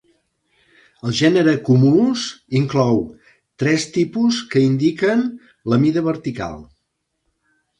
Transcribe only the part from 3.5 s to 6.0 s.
tres tipus que indiquen la